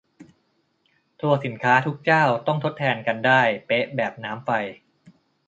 [1.21, 4.49] ตัวสินค้าทุกเจ้าต้องทดแทนกันได้เป๊ะ แบบน้ำไฟ